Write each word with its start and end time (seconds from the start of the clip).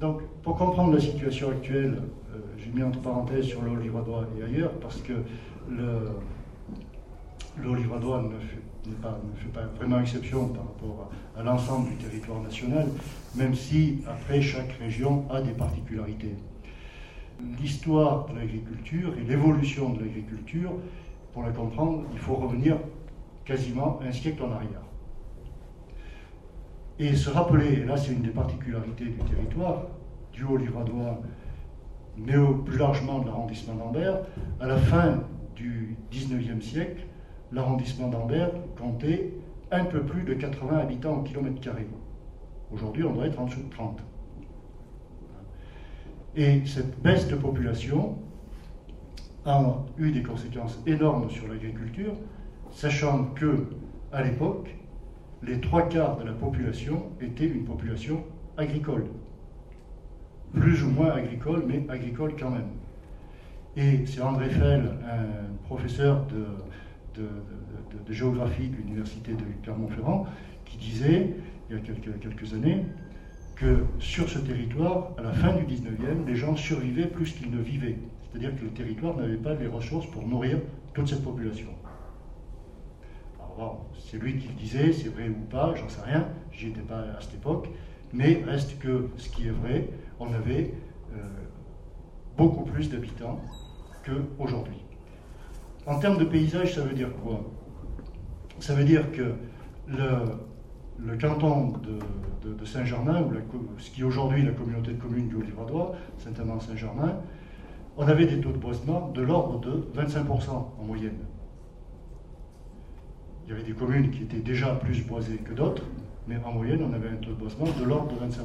Donc, 0.00 0.22
pour 0.42 0.56
comprendre 0.56 0.94
la 0.94 1.00
situation 1.00 1.50
actuelle, 1.50 2.02
euh, 2.34 2.38
j'ai 2.58 2.70
mis 2.70 2.82
entre 2.82 3.00
parenthèses 3.00 3.46
sur 3.46 3.62
le 3.62 3.80
livradois 3.80 4.26
et 4.38 4.42
ailleurs, 4.42 4.72
parce 4.80 5.00
que 5.00 5.12
livradois 7.58 8.22
ne 8.22 8.38
fait, 8.38 8.96
pas, 9.00 9.18
ne 9.24 9.38
fait, 9.38 9.48
pas, 9.52 9.66
vraiment 9.76 10.00
exception 10.00 10.48
par 10.48 10.64
rapport 10.64 11.10
à, 11.36 11.40
à 11.40 11.42
l'ensemble 11.42 11.90
du 11.90 11.96
territoire 11.96 12.40
national, 12.40 12.88
même 13.34 13.54
si, 13.54 13.98
après, 14.06 14.40
chaque 14.42 14.72
région 14.72 15.24
a 15.30 15.40
des 15.40 15.52
particularités. 15.52 16.34
L'histoire 17.60 18.26
de 18.26 18.38
l'agriculture 18.38 19.12
et 19.18 19.24
l'évolution 19.24 19.90
de 19.90 20.00
l'agriculture, 20.00 20.72
pour 21.32 21.42
la 21.42 21.50
comprendre, 21.50 22.04
il 22.12 22.18
faut 22.18 22.34
revenir 22.34 22.76
quasiment 23.44 24.00
un 24.06 24.12
siècle 24.12 24.42
en 24.42 24.52
arrière. 24.52 24.83
Et 26.98 27.14
se 27.14 27.28
rappeler, 27.28 27.80
et 27.80 27.84
là 27.84 27.96
c'est 27.96 28.12
une 28.12 28.22
des 28.22 28.30
particularités 28.30 29.06
du 29.06 29.18
territoire, 29.18 29.86
du 30.32 30.44
Haut-Livradois, 30.44 31.20
mais 32.16 32.34
plus 32.64 32.78
largement 32.78 33.18
de 33.18 33.26
l'arrondissement 33.26 33.74
d'Ambert, 33.74 34.20
à 34.60 34.66
la 34.66 34.76
fin 34.76 35.22
du 35.56 35.96
19e 36.12 36.60
siècle, 36.60 37.06
l'arrondissement 37.50 38.08
d'Ambert 38.08 38.50
comptait 38.78 39.32
un 39.70 39.84
peu 39.84 40.02
plus 40.02 40.22
de 40.22 40.34
80 40.34 40.78
habitants 40.78 41.18
au 41.18 41.22
kilomètre 41.22 41.60
carré. 41.60 41.86
Aujourd'hui, 42.72 43.04
on 43.04 43.12
doit 43.12 43.26
être 43.26 43.40
en 43.40 43.46
dessous 43.46 43.62
de 43.62 43.70
30. 43.70 44.00
Et 46.36 46.62
cette 46.66 47.00
baisse 47.02 47.28
de 47.28 47.36
population 47.36 48.18
a 49.44 49.84
eu 49.98 50.10
des 50.10 50.22
conséquences 50.22 50.80
énormes 50.86 51.30
sur 51.30 51.46
l'agriculture, 51.48 52.14
sachant 52.70 53.26
que, 53.34 53.68
à 54.12 54.22
l'époque, 54.22 54.74
les 55.46 55.60
trois 55.60 55.88
quarts 55.88 56.16
de 56.16 56.24
la 56.24 56.32
population 56.32 57.10
étaient 57.20 57.46
une 57.46 57.64
population 57.64 58.24
agricole. 58.56 59.06
Plus 60.52 60.82
ou 60.84 60.90
moins 60.90 61.10
agricole, 61.10 61.64
mais 61.66 61.84
agricole 61.88 62.34
quand 62.38 62.50
même. 62.50 62.68
Et 63.76 64.06
c'est 64.06 64.20
André 64.20 64.50
Fell, 64.50 64.84
un 65.04 65.54
professeur 65.64 66.26
de, 67.14 67.24
géographie 68.12 68.68
de 68.68 68.76
l'université 68.76 69.32
de 69.32 69.44
Clermont-Ferrand, 69.62 70.26
qui 70.64 70.76
disait, 70.76 71.34
il 71.68 71.76
y 71.76 71.78
a 71.78 71.82
quelques, 71.82 72.20
quelques 72.20 72.54
années, 72.54 72.84
que 73.56 73.84
sur 73.98 74.28
ce 74.28 74.38
territoire, 74.38 75.10
à 75.18 75.22
la 75.22 75.32
fin 75.32 75.54
du 75.54 75.64
19e, 75.64 76.26
les 76.26 76.36
gens 76.36 76.54
survivaient 76.54 77.06
plus 77.06 77.32
qu'ils 77.32 77.50
ne 77.50 77.60
vivaient. 77.60 77.98
C'est-à-dire 78.30 78.54
que 78.56 78.64
le 78.64 78.70
territoire 78.70 79.16
n'avait 79.16 79.36
pas 79.36 79.54
les 79.54 79.66
ressources 79.66 80.06
pour 80.06 80.26
nourrir 80.26 80.58
toute 80.92 81.08
cette 81.08 81.22
population. 81.22 81.68
C'est 83.98 84.18
lui 84.18 84.38
qui 84.38 84.48
le 84.48 84.54
disait, 84.54 84.92
c'est 84.92 85.08
vrai 85.08 85.28
ou 85.28 85.44
pas, 85.50 85.74
j'en 85.74 85.88
sais 85.88 86.02
rien, 86.02 86.28
j'y 86.52 86.68
étais 86.68 86.80
pas 86.80 86.98
à 86.98 87.20
cette 87.20 87.34
époque, 87.34 87.68
mais 88.12 88.42
reste 88.44 88.78
que 88.78 89.10
ce 89.16 89.28
qui 89.28 89.48
est 89.48 89.50
vrai, 89.50 89.88
on 90.20 90.32
avait 90.32 90.74
euh, 91.14 91.18
beaucoup 92.36 92.64
plus 92.64 92.90
d'habitants 92.90 93.40
qu'aujourd'hui. 94.04 94.82
En 95.86 95.98
termes 95.98 96.18
de 96.18 96.24
paysage, 96.24 96.74
ça 96.74 96.82
veut 96.82 96.94
dire 96.94 97.10
quoi? 97.22 97.40
Ça 98.60 98.74
veut 98.74 98.84
dire 98.84 99.10
que 99.12 99.34
le, 99.88 101.16
canton 101.18 101.74
de, 101.82 102.64
Saint-Germain, 102.64 103.22
ou 103.22 103.78
ce 103.78 103.90
qui 103.90 104.00
est 104.00 104.04
aujourd'hui 104.04 104.42
la 104.42 104.52
communauté 104.52 104.92
de 104.92 105.00
communes 105.00 105.28
du 105.28 105.36
Haut-Livradois, 105.36 105.94
Saint-Amand-Saint-Germain, 106.18 107.18
on 107.96 108.06
avait 108.06 108.26
des 108.26 108.40
taux 108.40 108.52
de 108.52 108.58
boisement 108.58 109.10
de 109.10 109.22
l'ordre 109.22 109.60
de 109.60 109.86
25% 109.94 110.50
en 110.50 110.84
moyenne. 110.84 111.18
Il 113.44 113.50
y 113.50 113.52
avait 113.52 113.62
des 113.62 113.72
communes 113.72 114.10
qui 114.10 114.22
étaient 114.22 114.40
déjà 114.40 114.74
plus 114.74 115.04
boisées 115.06 115.36
que 115.36 115.52
d'autres, 115.52 115.82
mais 116.26 116.36
en 116.44 116.52
moyenne, 116.52 116.82
on 116.82 116.94
avait 116.94 117.10
un 117.10 117.16
taux 117.16 117.30
de 117.30 117.36
boisement 117.36 117.66
de 117.78 117.84
l'ordre 117.84 118.14
de 118.14 118.26
25%. 118.26 118.40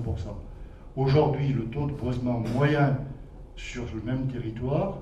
Aujourd'hui, 0.97 1.53
le 1.53 1.65
taux 1.65 1.87
de 1.87 1.93
boisement 1.93 2.39
moyen 2.53 2.97
sur 3.55 3.83
le 3.93 4.01
même 4.01 4.27
territoire, 4.27 4.97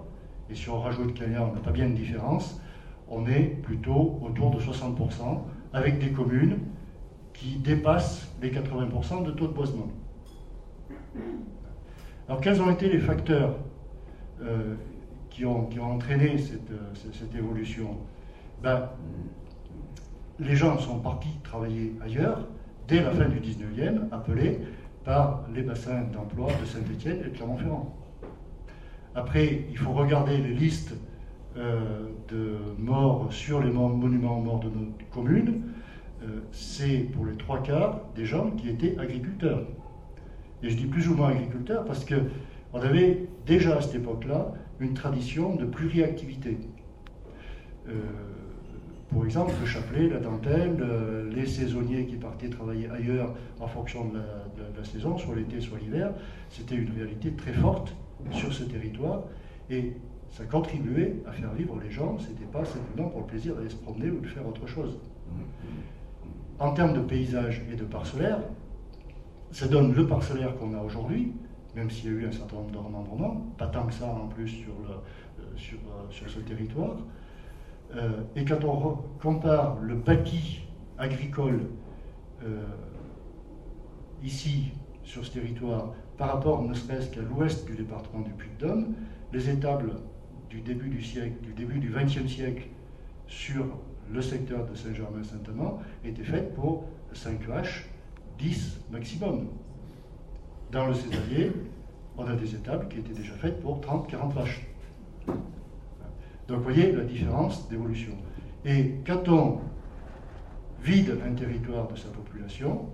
et 0.49 0.55
sur 0.55 0.75
un 0.75 0.79
rajout 0.81 1.05
de 1.05 1.11
Cagnard, 1.11 1.49
on 1.49 1.53
n'a 1.53 1.61
pas 1.61 1.71
bien 1.71 1.89
de 1.89 1.95
différence, 1.95 2.61
on 3.09 3.25
est 3.25 3.61
plutôt 3.63 4.19
autour 4.21 4.51
de 4.51 4.59
60%, 4.59 5.41
avec 5.73 5.99
des 5.99 6.11
communes 6.11 6.59
qui 7.33 7.57
dépassent 7.57 8.31
les 8.41 8.51
80% 8.51 9.23
de 9.25 9.31
taux 9.31 9.47
de 9.47 9.53
boisement. 9.53 9.87
Alors 12.27 12.41
quels 12.41 12.61
ont 12.61 12.69
été 12.69 12.89
les 12.89 12.99
facteurs 12.99 13.55
euh, 14.41 14.75
qui, 15.29 15.45
ont, 15.45 15.69
entraîné 15.81 16.37
cette, 16.37 16.71
euh, 16.71 17.37
évolution? 17.37 17.97
Ben, 18.61 18.89
Les 20.39 20.55
gens 20.55 20.77
sont 20.77 20.99
partis 20.99 21.39
travailler 21.43 21.95
ailleurs 22.03 22.47
dès 22.87 23.01
la 23.01 23.11
fin 23.11 23.27
du 23.27 23.39
19e, 23.39 24.09
appelés 24.11 24.59
par 25.03 25.45
les 25.53 25.63
bassins 25.63 26.01
d'emploi 26.13 26.49
de 26.61 26.65
Saint-Étienne 26.65 27.21
et 27.21 27.29
de 27.29 27.35
Clermont-Ferrand. 27.35 27.95
Après, 29.15 29.65
il 29.71 29.77
faut 29.77 29.93
regarder 29.93 30.37
les 30.37 30.53
listes 30.53 30.93
euh, 31.57 32.09
de 32.27 32.57
morts 32.77 33.27
sur 33.31 33.61
les 33.61 33.71
monuments 33.71 34.39
morts 34.39 34.59
de 34.59 34.69
nos 34.69 34.91
communes. 35.11 35.63
Euh, 36.21 36.41
c'est 36.51 36.99
pour 36.99 37.25
les 37.25 37.35
trois 37.35 37.63
quarts 37.63 38.01
des 38.15 38.25
gens 38.25 38.51
qui 38.51 38.69
étaient 38.69 38.95
agriculteurs. 38.99 39.65
Et 40.61 40.69
je 40.69 40.77
dis 40.77 40.85
plus 40.85 41.07
ou 41.07 41.15
moins 41.15 41.29
agriculteurs 41.29 41.83
parce 41.83 42.05
qu'on 42.05 42.79
avait 42.79 43.27
déjà 43.47 43.77
à 43.77 43.81
cette 43.81 43.95
époque-là 43.95 44.53
une 44.79 44.93
tradition 44.93 45.55
de 45.55 45.65
pluriactivité. 45.65 46.59
Euh, 47.87 47.93
pour 49.09 49.23
exemple, 49.23 49.53
le 49.59 49.65
chapelet, 49.65 50.09
la 50.09 50.19
dentelle, 50.19 50.77
euh, 50.81 51.29
les 51.33 51.45
saisonniers 51.45 52.05
qui 52.05 52.17
partaient 52.17 52.49
travailler 52.49 52.89
ailleurs 52.89 53.33
en 53.59 53.67
fonction 53.67 54.09
de 54.09 54.17
la, 54.17 54.83
saison, 54.83 55.17
soit 55.17 55.35
l'été, 55.35 55.61
soit 55.61 55.79
l'hiver, 55.79 56.11
c'était 56.49 56.75
une 56.75 56.91
réalité 56.91 57.31
très 57.31 57.53
forte 57.53 57.95
sur 58.31 58.53
ce 58.53 58.63
territoire 58.63 59.23
et 59.69 59.93
ça 60.31 60.45
contribuait 60.45 61.15
à 61.25 61.31
faire 61.31 61.53
vivre 61.53 61.79
les 61.81 61.89
gens, 61.89 62.17
c'était 62.19 62.45
pas 62.45 62.65
simplement 62.65 63.09
pour 63.09 63.21
le 63.21 63.27
plaisir 63.27 63.55
d'aller 63.55 63.69
se 63.69 63.75
promener 63.75 64.09
ou 64.11 64.19
de 64.19 64.27
faire 64.27 64.47
autre 64.47 64.67
chose. 64.67 64.99
En 66.59 66.73
termes 66.73 66.93
de 66.93 67.01
paysage 67.01 67.61
et 67.71 67.75
de 67.75 67.85
parcellaire, 67.85 68.39
ça 69.51 69.67
donne 69.67 69.93
le 69.93 70.05
parcellaire 70.05 70.55
qu'on 70.57 70.73
a 70.73 70.81
aujourd'hui, 70.81 71.33
même 71.75 71.89
s'il 71.89 72.05
y 72.05 72.15
a 72.15 72.19
eu 72.19 72.27
un 72.27 72.31
certain 72.31 72.57
nombre 72.57 72.71
de 72.71 72.77
remembrements, 72.77 73.45
pas 73.57 73.67
tant 73.67 73.85
que 73.85 73.93
ça 73.93 74.05
en 74.05 74.27
plus 74.27 74.47
sur, 74.47 74.73
le, 74.83 74.93
euh, 75.43 75.47
sur, 75.55 75.77
euh, 75.77 76.09
sur, 76.09 76.29
ce 76.29 76.39
territoire. 76.39 76.97
Euh, 77.95 78.21
et 78.35 78.43
quand 78.43 78.63
on 78.63 78.97
compare 79.21 79.79
le 79.81 79.95
bâti 79.95 80.61
agricole 80.97 81.61
euh, 82.43 82.63
ici, 84.23 84.71
sur 85.03 85.25
ce 85.25 85.31
territoire, 85.31 85.93
par 86.17 86.33
rapport 86.33 86.63
ne 86.63 86.73
serait-ce 86.73 87.09
qu'à 87.09 87.21
l'ouest 87.21 87.65
du 87.65 87.75
département 87.75 88.23
du 88.23 88.31
Puy-de-Dôme, 88.31 88.93
les 89.31 89.49
étables 89.49 89.93
du 90.49 90.61
début 90.61 90.89
du 90.89 91.89
XXe 91.89 92.27
siècle 92.31 92.67
sur 93.27 93.65
le 94.11 94.21
secteur 94.21 94.65
de 94.65 94.75
Saint-Germain-Saint-Amand 94.75 95.79
étaient 96.03 96.23
faites 96.23 96.53
pour 96.55 96.85
5 97.13 97.41
vaches, 97.43 97.89
10 98.39 98.79
maximum. 98.91 99.47
Dans 100.71 100.87
le 100.87 100.93
Césarier, 100.93 101.51
on 102.17 102.25
a 102.25 102.35
des 102.35 102.55
étables 102.55 102.87
qui 102.87 102.99
étaient 102.99 103.13
déjà 103.13 103.33
faites 103.33 103.61
pour 103.61 103.79
30-40 103.79 104.33
vaches. 104.33 104.67
Donc 106.47 106.57
vous 106.57 106.63
voyez 106.63 106.91
la 106.91 107.03
différence 107.03 107.67
d'évolution. 107.69 108.13
Et 108.65 108.95
quand 109.05 109.27
on 109.27 109.59
vide 110.81 111.17
un 111.25 111.33
territoire 111.33 111.87
de 111.87 111.95
sa 111.95 112.09
population, 112.09 112.85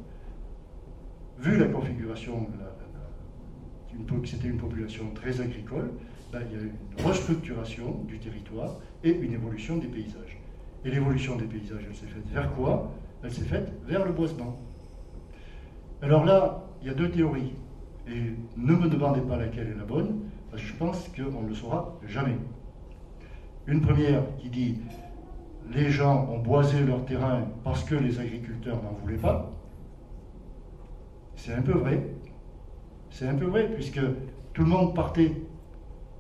vu 1.39 1.57
la 1.57 1.67
configuration, 1.67 2.47
c'était 4.25 4.47
une 4.47 4.57
population 4.57 5.11
très 5.13 5.39
agricole, 5.39 5.91
il 6.33 6.57
y 6.57 6.59
a 6.59 6.63
une 6.63 7.05
restructuration 7.05 8.01
du 8.07 8.17
territoire 8.17 8.79
et 9.03 9.11
une 9.11 9.33
évolution 9.33 9.77
des 9.77 9.87
paysages. 9.87 10.39
Et 10.83 10.89
l'évolution 10.89 11.35
des 11.35 11.45
paysages, 11.45 11.85
elle 11.87 11.95
s'est 11.95 12.07
faite 12.07 12.27
vers 12.33 12.51
quoi? 12.53 12.91
Elle 13.23 13.31
s'est 13.31 13.45
faite 13.45 13.71
vers 13.85 14.03
le 14.05 14.11
boisement. 14.11 14.57
Alors 16.01 16.25
là, 16.25 16.63
il 16.81 16.87
y 16.87 16.91
a 16.91 16.93
deux 16.93 17.09
théories. 17.09 17.53
Et 18.07 18.33
ne 18.57 18.73
me 18.73 18.89
demandez 18.89 19.21
pas 19.21 19.38
laquelle 19.38 19.67
est 19.69 19.77
la 19.77 19.85
bonne, 19.85 20.21
parce 20.49 20.61
que 20.61 20.67
je 20.67 20.73
pense 20.73 21.09
qu'on 21.15 21.44
ne 21.44 21.47
le 21.47 21.53
saura 21.53 21.97
jamais. 22.07 22.35
Une 23.68 23.81
première 23.81 24.24
qui 24.38 24.50
dit 24.50 24.77
les 25.71 25.89
gens 25.89 26.27
ont 26.30 26.39
boisé 26.39 26.83
leur 26.83 27.06
terrain 27.06 27.48
parce 27.63 27.83
que 27.83 27.95
les 27.95 28.19
agriculteurs 28.19 28.81
n'en 28.83 28.92
voulaient 29.01 29.18
pas. 29.18 29.51
C'est 31.36 31.54
un 31.54 31.62
peu 31.62 31.74
vrai. 31.74 32.10
C'est 33.10 33.27
un 33.27 33.36
peu 33.36 33.45
vrai, 33.45 33.69
puisque 33.74 34.01
tout 34.54 34.63
le 34.63 34.69
monde 34.69 34.95
partait. 34.95 35.33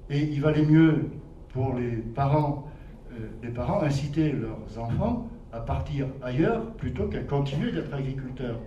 Et 0.09 0.19
il 0.19 0.41
valait 0.41 0.65
mieux 0.65 1.05
pour 1.49 1.75
les 1.75 1.97
parents, 1.97 2.67
euh, 3.11 3.29
les 3.41 3.49
parents 3.49 3.81
inciter 3.81 4.31
leurs 4.31 4.79
enfants 4.79 5.27
à 5.51 5.59
partir 5.59 6.07
ailleurs 6.21 6.73
plutôt 6.73 7.07
qu'à 7.07 7.21
continuer 7.21 7.71
d'être 7.71 7.93
agriculteurs. 7.93 8.59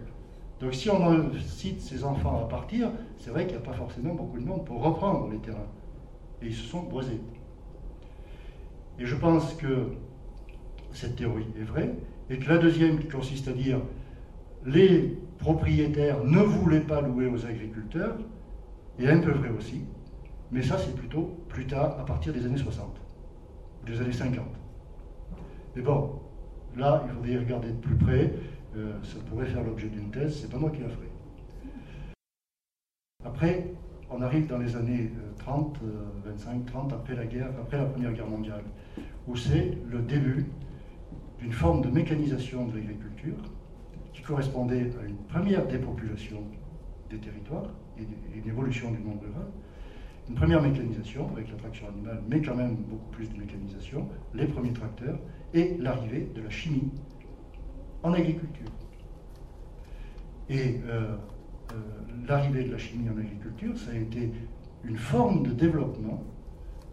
Donc 0.60 0.74
si 0.74 0.88
on 0.88 1.04
incite 1.04 1.80
ces 1.80 2.04
enfants 2.04 2.44
à 2.44 2.48
partir, 2.48 2.90
c'est 3.18 3.30
vrai 3.30 3.46
qu'il 3.46 3.56
n'y 3.56 3.62
a 3.62 3.66
pas 3.66 3.74
forcément 3.74 4.14
beaucoup 4.14 4.38
de 4.38 4.46
monde 4.46 4.64
pour 4.64 4.82
reprendre 4.82 5.28
les 5.30 5.38
terrains. 5.38 5.68
Et 6.40 6.46
ils 6.46 6.54
se 6.54 6.64
sont 6.64 6.82
boisés. 6.82 7.20
Et 8.98 9.06
je 9.06 9.14
pense 9.14 9.54
que 9.54 9.92
cette 10.92 11.16
théorie 11.16 11.46
est 11.60 11.64
vraie, 11.64 11.94
et 12.30 12.38
que 12.38 12.48
la 12.48 12.58
deuxième 12.58 12.98
qui 12.98 13.08
consiste 13.08 13.48
à 13.48 13.52
dire 13.52 13.80
les 14.64 15.16
propriétaires 15.38 16.24
ne 16.24 16.38
voulaient 16.38 16.80
pas 16.80 17.00
louer 17.00 17.26
aux 17.26 17.44
agriculteurs, 17.44 18.16
et 18.98 19.08
un 19.08 19.20
peu 19.20 19.30
vrai 19.30 19.50
aussi, 19.50 19.82
mais 20.50 20.62
ça 20.62 20.78
c'est 20.78 20.94
plutôt 20.94 21.36
plus 21.48 21.66
tard, 21.66 21.98
à 22.00 22.04
partir 22.04 22.32
des 22.32 22.44
années 22.46 22.56
60, 22.56 22.96
des 23.84 24.00
années 24.00 24.12
50. 24.12 24.44
Mais 25.74 25.82
bon, 25.82 26.20
là, 26.76 27.04
il 27.06 27.14
faudrait 27.14 27.32
y 27.32 27.38
regarder 27.38 27.68
de 27.68 27.76
plus 27.76 27.96
près, 27.96 28.32
euh, 28.76 28.92
ça 29.02 29.18
pourrait 29.28 29.46
faire 29.46 29.62
l'objet 29.62 29.88
d'une 29.88 30.10
thèse, 30.10 30.40
c'est 30.40 30.50
pas 30.50 30.58
moi 30.58 30.70
qui 30.70 30.80
la 30.80 30.88
ferai. 30.88 31.08
Après, 33.24 33.66
on 34.10 34.22
arrive 34.22 34.46
dans 34.46 34.58
les 34.58 34.76
années 34.76 35.10
30, 35.38 35.78
25, 36.24 36.66
30, 36.66 36.92
après 36.92 37.14
la 37.14 37.26
guerre, 37.26 37.50
après 37.60 37.78
la 37.78 37.86
Première 37.86 38.12
Guerre 38.12 38.28
mondiale, 38.28 38.64
où 39.26 39.36
c'est 39.36 39.76
le 39.88 40.00
début 40.00 40.46
d'une 41.38 41.52
forme 41.52 41.82
de 41.82 41.88
mécanisation 41.88 42.66
de 42.66 42.76
l'agriculture 42.76 43.36
qui 44.12 44.22
correspondait 44.22 44.90
à 45.00 45.06
une 45.06 45.16
première 45.28 45.66
dépopulation 45.66 46.42
des 47.10 47.18
territoires 47.18 47.70
et 47.98 48.02
une 48.38 48.48
évolution 48.48 48.90
du 48.90 48.98
monde 48.98 49.20
rural. 49.20 49.46
Une 50.28 50.34
première 50.34 50.60
mécanisation 50.60 51.30
avec 51.32 51.50
la 51.50 51.56
traction 51.56 51.88
animale, 51.88 52.20
mais 52.28 52.42
quand 52.42 52.56
même 52.56 52.76
beaucoup 52.76 53.10
plus 53.12 53.28
de 53.28 53.38
mécanisation, 53.38 54.08
les 54.34 54.46
premiers 54.46 54.72
tracteurs 54.72 55.18
et 55.54 55.76
l'arrivée 55.78 56.28
de 56.34 56.42
la 56.42 56.50
chimie 56.50 56.90
en 58.02 58.12
agriculture. 58.12 58.66
Et 60.48 60.80
euh, 60.86 61.16
l'arrivée 62.28 62.64
de 62.64 62.72
la 62.72 62.78
chimie 62.78 63.08
en 63.08 63.18
agriculture, 63.18 63.78
ça 63.78 63.92
a 63.92 63.94
été 63.94 64.30
une 64.84 64.96
forme 64.96 65.42
de 65.42 65.50
développement 65.50 66.22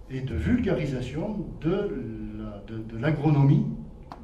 et 0.09 0.21
de 0.21 0.35
vulgarisation 0.35 1.45
de 1.61 2.97
l'agronomie, 2.99 3.65
hein, 4.11 4.15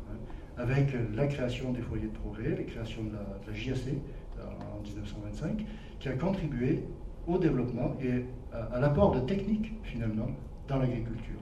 avec 0.58 0.96
la 1.16 1.28
création 1.28 1.72
des 1.72 1.82
foyers 1.82 2.08
de 2.08 2.18
progrès, 2.18 2.56
la 2.56 2.64
création 2.64 3.04
de 3.04 3.12
la, 3.14 3.54
JAC 3.54 3.96
en 4.40 4.82
1925, 4.84 5.66
qui 6.00 6.10
a 6.10 6.14
contribué 6.14 6.84
au 7.28 7.38
développement 7.38 7.96
et 8.02 8.26
à, 8.54 8.80
l'apport 8.80 9.12
de 9.12 9.20
techniques, 9.22 9.74
finalement, 9.84 10.30
dans 10.68 10.80
l'agriculture. 10.80 11.40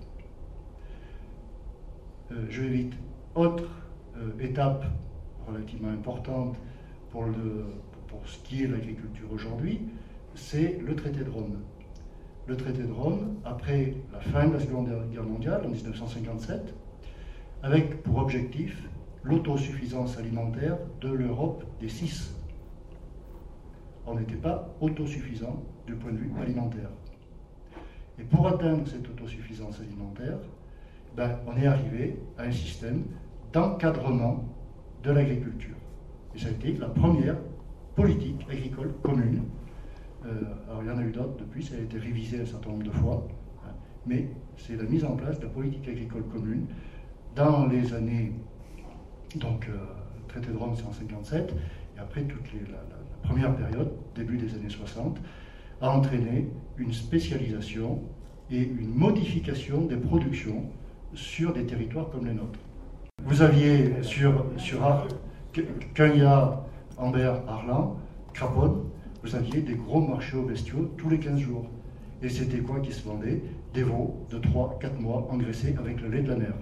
Euh, 2.32 2.46
je 2.50 2.62
vais 2.62 2.70
vite. 2.70 2.94
Autre 3.36 3.70
euh, 4.18 4.32
étape 4.40 4.86
relativement 5.48 5.90
importante 5.90 6.58
pour, 7.12 7.24
le, 7.26 7.66
pour 8.08 8.28
ce 8.28 8.38
qui 8.40 8.64
est 8.64 8.68
l'agriculture 8.68 9.32
aujourd'hui, 9.32 9.82
c'est 10.36 10.80
le 10.80 10.96
traité 10.96 11.24
de 11.24 11.30
Rome 11.30 11.58
le 12.48 12.56
traité 12.56 12.84
de 12.84 12.92
Rome 12.92 13.36
après 13.44 13.94
la 14.14 14.20
fin 14.20 14.48
de 14.48 14.54
la 14.54 14.60
Seconde 14.60 14.88
Guerre 15.12 15.24
mondiale 15.24 15.62
en 15.66 15.70
1957, 15.70 16.74
avec 17.62 18.02
pour 18.04 18.20
objectif 18.20 18.82
l'autosuffisance 19.24 20.18
alimentaire 20.18 20.78
de 21.02 21.10
l'Europe 21.10 21.66
des 21.82 21.90
six. 21.90 22.34
On 24.06 24.16
n'était 24.16 24.36
pas 24.36 24.74
autosuffisant 24.80 25.62
du 25.86 25.96
point 25.96 26.14
de 26.14 26.18
vue 26.18 26.32
alimentaire. 26.42 26.90
Et 28.18 28.24
pour 28.24 28.48
atteindre 28.48 28.88
cette 28.88 29.08
autosuffisance 29.10 29.82
alimentaire, 29.82 30.38
ben, 31.18 31.40
on 31.46 31.58
est 31.58 31.68
arrivé 31.68 32.18
à 32.38 32.44
un 32.44 32.52
système 32.52 33.04
d'encadrement 33.52 34.46
de 35.04 35.12
l'agriculture. 35.12 35.76
Et 36.34 36.40
ça 36.40 36.48
a 36.48 36.52
été 36.52 36.74
la 36.74 36.88
première 36.88 37.36
politique 37.98 38.46
agricole 38.50 38.94
commune 39.02 39.42
euh, 40.26 40.30
alors 40.70 40.84
il 40.84 40.90
y 40.90 40.92
en 40.92 40.98
a 40.98 41.02
eu 41.02 41.12
d'autres 41.12 41.38
depuis, 41.40 41.64
ça 41.64 41.76
a 41.76 41.80
été 41.80 41.98
révisé 41.98 42.42
un 42.42 42.46
certain 42.46 42.70
nombre 42.70 42.84
de 42.84 42.92
fois, 42.92 43.28
hein. 43.66 43.72
mais 44.06 44.28
c'est 44.56 44.76
la 44.76 44.84
mise 44.84 45.04
en 45.04 45.16
place 45.16 45.40
de 45.40 45.46
la 45.46 45.50
politique 45.50 45.88
agricole 45.88 46.24
commune 46.32 46.68
dans 47.36 47.66
les 47.68 47.94
années, 47.94 48.34
donc 49.36 49.68
euh, 49.70 49.78
traité 50.28 50.52
de 50.52 50.58
Rome 50.58 50.74
c'est 50.76 50.86
en 50.86 50.92
57, 50.92 51.54
et 51.96 52.00
après 52.00 52.24
toute 52.24 52.46
la, 52.70 52.78
première 53.24 53.56
période, 53.56 53.92
début 54.16 54.38
des 54.38 54.54
années 54.54 54.70
60, 54.70 55.18
a 55.82 55.90
entraîné 55.90 56.48
une 56.78 56.94
spécialisation 56.94 58.02
et 58.50 58.62
une 58.62 58.94
modification 58.94 59.82
des 59.82 59.98
productions 59.98 60.64
sur 61.14 61.52
des 61.52 61.66
territoires 61.66 62.10
comme 62.10 62.26
les 62.26 62.34
nôtres. 62.34 62.60
Vous 63.26 63.42
aviez 63.42 64.02
sur, 64.02 64.46
sur 64.58 64.84
Ar 64.84 65.08
Cagna, 65.94 66.67
Ambert, 66.98 67.42
Arlan, 67.48 67.96
Craponne, 68.34 68.84
vous 69.24 69.36
aviez 69.36 69.62
des 69.62 69.76
gros 69.76 70.02
marchés 70.02 70.38
aux 70.38 70.44
bestiaux 70.44 70.92
tous 70.98 71.10
les 71.10 71.20
15 71.20 71.40
jours. 71.40 71.66
Et 72.22 72.30
c'était 72.30 72.60
quoi 72.60 72.80
qui 72.80 72.92
se 72.92 73.08
vendait? 73.08 73.42
Des 73.74 73.84
veaux 73.84 74.16
de 74.32 74.40
3-4 74.40 75.00
mois 75.00 75.28
engraissés 75.32 75.76
avec 75.80 76.02
le 76.02 76.10
lait 76.10 76.22
de 76.22 76.30
la 76.30 76.36
mer. 76.38 76.54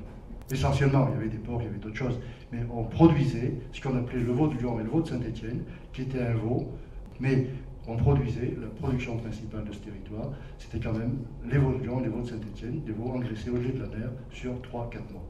Essentiellement, 0.52 1.08
il 1.10 1.16
y 1.16 1.18
avait 1.18 1.30
des 1.30 1.38
porcs, 1.38 1.62
il 1.62 1.66
y 1.66 1.70
avait 1.70 1.80
d'autres 1.80 1.96
choses, 1.96 2.20
mais 2.52 2.60
on 2.74 2.84
produisait 2.84 3.54
ce 3.72 3.82
qu'on 3.82 3.98
appelait 3.98 4.20
le 4.20 4.32
veau 4.32 4.48
de 4.48 4.56
Lyon 4.56 4.80
et 4.80 4.84
le 4.84 4.90
veau 4.90 5.02
de 5.02 5.08
Saint-Étienne, 5.08 5.64
qui 5.94 6.04
était 6.04 6.22
un 6.22 6.34
veau, 6.34 6.72
mais 7.20 7.48
on 7.88 7.96
produisait, 7.96 8.56
la 8.60 8.68
production 8.68 9.18
principale 9.18 9.64
de 9.64 9.74
ce 9.74 9.80
territoire, 9.80 10.32
c'était 10.60 10.80
quand 10.80 10.94
même 10.94 11.18
les 11.50 11.58
veaux 11.58 11.74
de 11.78 11.84
Lyon 11.84 12.00
les 12.00 12.10
veaux 12.10 12.22
de 12.22 12.28
Saint-Étienne, 12.28 12.82
des 12.86 12.92
veaux 12.92 13.10
engraissés 13.10 13.50
au 13.50 13.58
lait 13.58 13.72
de 13.72 13.80
la 13.80 13.88
mer 13.88 14.10
sur 14.32 14.54
3-4 14.54 15.14
mois. 15.14 15.24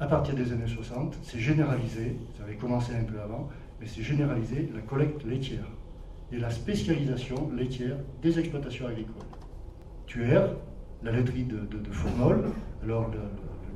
À 0.00 0.06
partir 0.06 0.34
des 0.34 0.52
années 0.52 0.66
60, 0.66 1.18
c'est 1.22 1.38
généralisé, 1.38 2.16
ça 2.36 2.44
avait 2.44 2.56
commencé 2.56 2.92
un 2.94 3.04
peu 3.04 3.20
avant, 3.20 3.48
mais 3.80 3.86
c'est 3.86 4.02
généralisé 4.02 4.70
la 4.74 4.80
collecte 4.80 5.24
laitière 5.24 5.66
et 6.32 6.38
la 6.38 6.50
spécialisation 6.50 7.50
laitière 7.52 7.96
des 8.22 8.38
exploitations 8.38 8.86
agricoles. 8.86 9.14
Tuère, 10.06 10.48
la 11.02 11.12
laiterie 11.12 11.44
de, 11.44 11.58
de, 11.58 11.90
Fournol, 11.90 12.44
alors 12.82 13.10
le, 13.10 13.18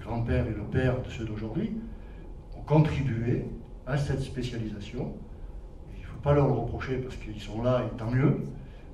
grand-père 0.00 0.46
et 0.46 0.54
le 0.54 0.62
père 0.62 1.02
de 1.02 1.10
ceux 1.10 1.24
d'aujourd'hui, 1.24 1.72
ont 2.56 2.62
contribué 2.62 3.44
à 3.86 3.96
cette 3.98 4.20
spécialisation. 4.20 5.12
Il 5.94 6.00
ne 6.00 6.06
faut 6.06 6.20
pas 6.20 6.32
leur 6.32 6.46
le 6.46 6.52
reprocher 6.54 6.96
parce 6.96 7.16
qu'ils 7.16 7.40
sont 7.40 7.62
là 7.62 7.84
et 7.86 7.96
tant 7.96 8.10
mieux, 8.10 8.38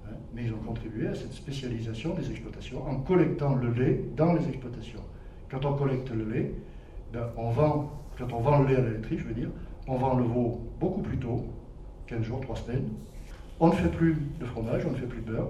hein, 0.06 0.14
mais 0.34 0.44
ils 0.44 0.52
ont 0.52 0.58
contribué 0.66 1.06
à 1.06 1.14
cette 1.14 1.32
spécialisation 1.32 2.14
des 2.14 2.30
exploitations 2.30 2.84
en 2.86 2.96
collectant 2.96 3.54
le 3.54 3.72
lait 3.72 4.04
dans 4.16 4.34
les 4.34 4.46
exploitations. 4.48 5.02
Quand 5.48 5.64
on 5.64 5.74
collecte 5.74 6.10
le 6.10 6.24
lait, 6.24 6.52
ben, 7.12 7.30
on 7.36 7.50
vend, 7.50 7.92
quand 8.18 8.32
on 8.32 8.40
vend 8.40 8.58
le 8.62 8.68
lait 8.68 8.76
à 8.76 8.82
la 8.82 8.90
laiterie, 8.90 9.18
je 9.18 9.24
veux 9.24 9.34
dire, 9.34 9.50
on 9.86 9.96
vend 9.96 10.14
le 10.16 10.24
veau 10.24 10.60
beaucoup 10.80 11.02
plus 11.02 11.18
tôt, 11.18 11.44
15 12.06 12.22
jours, 12.22 12.40
3 12.40 12.56
semaines, 12.56 12.88
on 13.60 13.68
ne 13.68 13.72
fait 13.72 13.88
plus 13.88 14.16
de 14.40 14.44
fromage, 14.44 14.84
on 14.86 14.90
ne 14.90 14.96
fait 14.96 15.06
plus 15.06 15.22
de 15.22 15.32
beurre. 15.32 15.48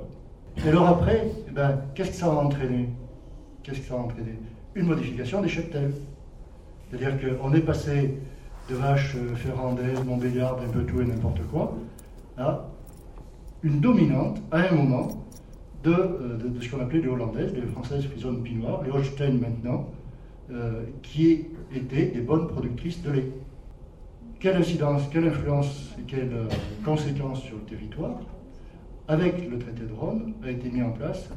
Et 0.64 0.68
alors 0.68 0.86
après, 0.86 1.30
eh 1.48 1.50
ben, 1.50 1.80
qu'est-ce 1.94 2.10
que 2.10 2.16
ça 2.16 2.26
a 2.26 2.30
entraîné 2.30 2.88
Qu'est-ce 3.62 3.80
que 3.80 3.86
ça 3.86 3.94
a 3.94 3.98
entraîné 3.98 4.38
Une 4.74 4.86
modification 4.86 5.42
des 5.42 5.48
cheptels. 5.48 5.92
C'est-à-dire 6.88 7.18
qu'on 7.20 7.52
est 7.52 7.60
passé 7.60 8.18
de 8.70 8.74
vaches 8.74 9.16
euh, 9.16 9.34
ferrandaises, 9.34 10.02
montbéliardes, 10.04 10.60
un 10.64 10.68
peu 10.68 10.84
tout 10.84 11.00
et 11.00 11.04
n'importe 11.04 11.42
quoi, 11.50 11.76
à 12.36 12.66
une 13.62 13.80
dominante, 13.80 14.40
à 14.50 14.58
un 14.58 14.72
moment, 14.72 15.08
de, 15.82 15.92
euh, 15.92 16.38
ce 16.60 16.70
qu'on 16.70 16.80
appelait 16.80 17.00
les 17.00 17.08
hollandaises, 17.08 17.52
les 17.54 17.62
françaises 17.62 18.04
frisonnes 18.06 18.42
pinoires, 18.42 18.82
les 18.82 18.90
Holstein 18.90 19.38
maintenant, 19.40 19.88
euh, 20.50 20.84
qui 21.02 21.46
étaient 21.74 22.06
des 22.06 22.20
bonnes 22.20 22.46
productrices 22.48 23.02
de 23.02 23.10
lait 23.10 23.28
quelle 24.40 24.56
incidence, 24.56 25.02
quelle 25.10 25.28
influence 25.28 25.94
et 25.98 26.02
quelles 26.02 26.32
euh, 26.32 26.48
conséquences 26.84 27.42
sur 27.42 27.56
le 27.56 27.62
territoire, 27.62 28.20
avec 29.08 29.48
le 29.48 29.58
traité 29.58 29.84
de 29.84 29.92
Rome, 29.92 30.34
a 30.44 30.50
été 30.50 30.68
mis 30.68 30.82
en 30.82 30.90
place, 30.90 31.28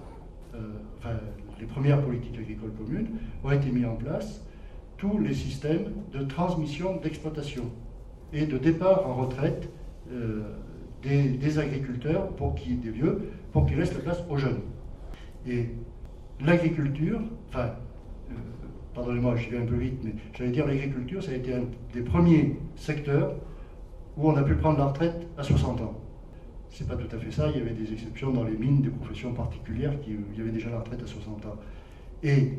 euh, 0.55 0.57
enfin, 0.97 1.15
les 1.59 1.65
premières 1.65 2.01
politiques 2.01 2.37
agricoles 2.37 2.73
communes 2.73 3.07
ont 3.43 3.51
été 3.51 3.71
mis 3.71 3.85
en 3.85 3.95
place 3.95 4.41
tous 4.97 5.17
les 5.19 5.33
systèmes 5.33 5.93
de 6.11 6.23
transmission 6.23 6.97
d'exploitation 6.97 7.71
et 8.33 8.45
de 8.45 8.57
départ 8.57 9.07
en 9.07 9.15
retraite 9.15 9.69
euh, 10.11 10.41
des, 11.01 11.59
agriculteurs 11.59 12.29
pour 12.29 12.53
des 12.53 12.89
vieux, 12.89 13.31
pour 13.53 13.65
qu'ils 13.65 13.77
laissent 13.77 13.93
la 13.93 14.01
place 14.01 14.23
aux 14.29 14.37
jeunes. 14.37 14.61
Et 15.47 15.69
l'agriculture, 16.41 17.21
enfin, 17.49 17.75
pardonnez-moi, 18.93 19.35
je 19.35 19.49
vais 19.49 19.57
un 19.57 19.65
peu 19.65 19.75
vite, 19.75 19.99
mais 20.03 20.13
j'allais 20.33 20.51
dire 20.51 20.67
l'agriculture, 20.67 21.23
ça 21.23 21.31
a 21.31 21.35
été 21.35 21.53
un 21.53 21.63
des 21.93 22.01
premiers 22.01 22.57
secteurs 22.75 23.35
où 24.17 24.29
on 24.29 24.35
a 24.35 24.43
pu 24.43 24.55
prendre 24.55 24.79
la 24.79 24.85
retraite 24.85 25.27
à 25.37 25.43
60 25.43 25.81
ans. 25.81 25.99
C'est 26.71 26.87
pas 26.87 26.95
tout 26.95 27.13
à 27.15 27.19
fait 27.19 27.31
ça, 27.31 27.49
il 27.49 27.57
y 27.57 27.61
avait 27.61 27.73
des 27.73 27.91
exceptions 27.93 28.31
dans 28.31 28.43
les 28.43 28.55
mines, 28.55 28.81
des 28.81 28.89
professions 28.89 29.33
particulières 29.33 29.99
qui 30.01 30.11
il 30.11 30.37
y 30.37 30.41
avait 30.41 30.51
déjà 30.51 30.69
la 30.69 30.79
retraite 30.79 31.01
à 31.01 31.07
60 31.07 31.45
ans. 31.45 31.55
Et 32.23 32.53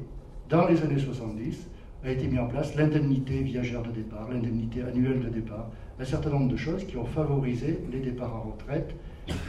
dans 0.49 0.66
les 0.66 0.82
années 0.82 0.99
70, 0.99 1.68
a 2.02 2.10
été 2.10 2.26
mis 2.26 2.38
en 2.38 2.46
place 2.46 2.75
l'indemnité 2.76 3.42
viagère 3.42 3.82
de 3.82 3.90
départ, 3.90 4.28
l'indemnité 4.30 4.82
annuelle 4.82 5.20
de 5.20 5.28
départ, 5.28 5.70
un 5.99 6.04
certain 6.04 6.30
nombre 6.30 6.50
de 6.50 6.56
choses 6.56 6.84
qui 6.87 6.96
ont 6.96 7.04
favorisé 7.04 7.78
les 7.92 8.00
départs 8.00 8.34
en 8.34 8.50
retraite 8.52 8.94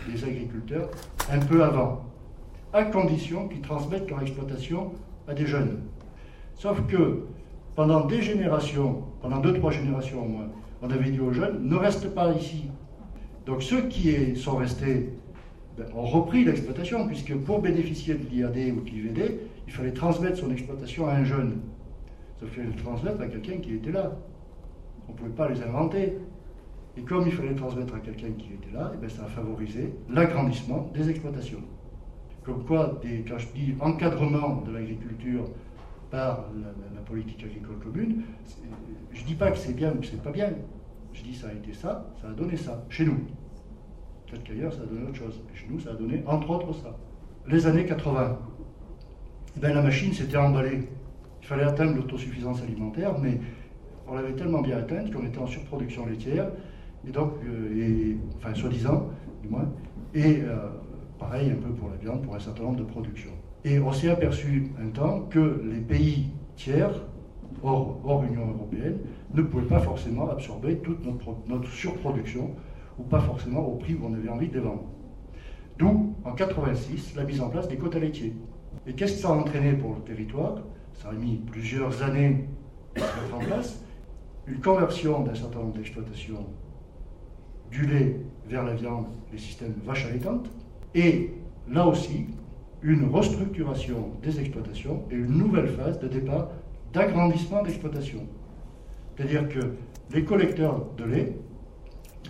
des 0.07 0.23
agriculteurs 0.23 0.89
un 1.31 1.39
peu 1.39 1.63
avant, 1.63 2.05
à 2.73 2.83
condition 2.83 3.47
qu'ils 3.47 3.61
transmettent 3.61 4.09
leur 4.09 4.21
exploitation 4.21 4.91
à 5.27 5.33
des 5.33 5.45
jeunes. 5.45 5.79
Sauf 6.55 6.85
que 6.87 7.25
pendant 7.75 8.05
des 8.05 8.21
générations, 8.21 9.03
pendant 9.21 9.39
deux, 9.39 9.53
trois 9.53 9.71
générations 9.71 10.23
au 10.23 10.27
moins, 10.27 10.47
on 10.81 10.89
avait 10.89 11.09
dit 11.09 11.19
aux 11.19 11.31
jeunes, 11.31 11.67
ne 11.67 11.75
reste 11.75 12.13
pas 12.13 12.33
ici. 12.33 12.65
Donc 13.45 13.63
ceux 13.63 13.87
qui 13.87 14.35
sont 14.35 14.57
restés 14.57 15.09
ben, 15.77 15.85
ont 15.95 16.05
repris 16.05 16.43
l'exploitation, 16.43 17.07
puisque 17.07 17.35
pour 17.35 17.61
bénéficier 17.61 18.15
de 18.15 18.27
l'IAD 18.29 18.75
ou 18.77 18.81
de 18.81 18.89
l'IVD, 18.89 19.39
il 19.67 19.73
fallait 19.73 19.93
transmettre 19.93 20.37
son 20.37 20.51
exploitation 20.51 21.07
à 21.07 21.13
un 21.13 21.23
jeune. 21.23 21.61
Qu'il 22.39 22.49
fallait 22.49 22.67
le 22.67 22.75
transmettre 22.75 23.21
à 23.21 23.27
quelqu'un 23.27 23.57
qui 23.57 23.75
était 23.75 23.91
là. 23.91 24.11
On 25.07 25.11
ne 25.11 25.17
pouvait 25.17 25.29
pas 25.29 25.47
les 25.47 25.61
inventer. 25.61 26.17
Et 26.97 27.01
comme 27.01 27.25
il 27.25 27.31
fallait 27.31 27.49
le 27.49 27.55
transmettre 27.55 27.95
à 27.95 27.99
quelqu'un 27.99 28.31
qui 28.37 28.53
était 28.53 28.75
là, 28.75 28.91
eh 28.93 28.97
bien 28.97 29.09
ça 29.09 29.23
a 29.23 29.27
favorisé 29.27 29.93
l'agrandissement 30.09 30.89
des 30.93 31.09
exploitations. 31.09 31.61
comme 32.43 32.65
quoi, 32.65 32.99
des, 33.03 33.23
quand 33.27 33.37
je 33.37 33.47
dis 33.53 33.75
encadrement 33.79 34.63
de 34.65 34.71
l'agriculture 34.71 35.45
par 36.11 36.45
la, 36.61 37.01
politique 37.01 37.43
agricole 37.43 37.79
commune, 37.79 38.23
je 39.11 39.21
ne 39.21 39.25
dis 39.25 39.35
pas 39.35 39.51
que 39.51 39.57
c'est 39.57 39.73
bien 39.73 39.91
ou 39.91 39.99
que 39.99 40.05
c'est 40.05 40.21
pas 40.21 40.31
bien. 40.31 40.49
Je 41.13 41.23
dis 41.23 41.35
ça 41.35 41.47
a 41.49 41.53
été 41.53 41.73
ça, 41.73 42.05
ça 42.21 42.29
a 42.29 42.31
donné 42.31 42.55
ça, 42.55 42.85
chez 42.89 43.03
nous. 43.03 43.17
Peut-être 44.27 44.43
qu'ailleurs 44.43 44.71
ça 44.71 44.83
a 44.83 44.85
donné 44.85 45.03
autre 45.07 45.15
chose. 45.15 45.41
Chez 45.53 45.67
nous, 45.69 45.79
ça 45.79 45.91
a 45.91 45.93
donné 45.93 46.23
entre 46.25 46.49
autres 46.51 46.73
ça. 46.73 46.95
Les 47.47 47.65
années 47.67 47.85
80, 47.85 48.39
eh 49.57 49.59
ben, 49.59 49.73
la 49.73 49.81
machine 49.81 50.13
s'était 50.13 50.37
emballée. 50.37 50.87
Il 51.41 51.47
fallait 51.47 51.63
atteindre 51.63 51.95
l'autosuffisance 51.95 52.61
alimentaire, 52.61 53.17
mais 53.19 53.39
on 54.07 54.15
l'avait 54.15 54.33
tellement 54.33 54.61
bien 54.61 54.77
atteinte 54.77 55.11
qu'on 55.11 55.25
était 55.25 55.39
en 55.39 55.47
surproduction 55.47 56.05
laitière, 56.05 56.49
et 57.07 57.11
donc, 57.11 57.33
euh, 57.45 58.15
enfin, 58.37 58.53
soi-disant, 58.53 59.09
du 59.41 59.49
moins, 59.49 59.67
et 60.13 60.41
euh, 60.43 60.69
pareil 61.17 61.51
un 61.51 61.55
peu 61.55 61.73
pour 61.73 61.89
la 61.89 61.95
viande, 61.95 62.21
pour 62.21 62.35
un 62.35 62.39
certain 62.39 62.63
nombre 62.63 62.77
de 62.77 62.83
productions. 62.83 63.31
Et 63.63 63.79
on 63.79 63.91
s'est 63.91 64.09
aperçu 64.09 64.71
un 64.81 64.89
temps 64.89 65.21
que 65.29 65.61
les 65.63 65.79
pays 65.79 66.29
tiers, 66.55 66.93
hors, 67.63 68.23
Union 68.27 68.49
européenne, 68.49 68.97
ne 69.33 69.41
pouvaient 69.43 69.67
pas 69.67 69.79
forcément 69.79 70.29
absorber 70.29 70.77
toute 70.77 71.05
notre, 71.05 71.35
notre, 71.47 71.69
surproduction, 71.69 72.55
ou 72.97 73.03
pas 73.03 73.19
forcément 73.19 73.61
au 73.61 73.75
prix 73.75 73.93
où 73.95 74.05
on 74.05 74.13
avait 74.13 74.29
envie 74.29 74.49
de 74.49 74.55
les 74.55 74.59
vendre. 74.59 74.85
D'où, 75.77 76.15
en 76.25 76.33
86, 76.33 77.15
la 77.15 77.23
mise 77.23 77.41
en 77.41 77.49
place 77.49 77.67
des 77.67 77.77
quotas 77.77 77.99
laitiers. 77.99 78.35
Et 78.87 78.93
qu'est-ce 78.93 79.13
que 79.13 79.19
ça 79.19 79.29
a 79.29 79.33
entraîné 79.33 79.73
pour 79.73 79.95
le 79.95 80.01
territoire? 80.01 80.55
Ça 80.93 81.09
a 81.09 81.13
mis 81.13 81.37
plusieurs 81.37 82.03
années 82.03 82.45
à 82.95 82.99
se 82.99 83.05
mettre 83.05 83.35
en 83.35 83.39
place. 83.39 83.83
Une 84.47 84.59
conversion 84.59 85.21
d'un 85.21 85.35
certain 85.35 85.59
nombre 85.59 85.73
d'exploitations 85.73 86.45
du 87.69 87.85
lait 87.85 88.19
vers 88.47 88.63
la 88.63 88.73
viande, 88.73 89.05
les 89.31 89.37
systèmes 89.37 89.73
vaches 89.85 90.05
allaitantes, 90.07 90.49
et 90.93 91.31
là 91.69 91.87
aussi, 91.87 92.27
une 92.83 93.09
restructuration 93.09 94.11
des 94.23 94.39
exploitations 94.39 95.03
et 95.11 95.15
une 95.15 95.37
nouvelle 95.37 95.67
phase 95.67 95.99
de 95.99 96.07
départ 96.07 96.49
d'agrandissement 96.93 97.63
d'exploitation. 97.63 98.25
C'est-à-dire 99.15 99.47
que 99.49 99.59
les 100.13 100.23
collecteurs 100.23 100.87
de 100.97 101.03
lait 101.03 101.37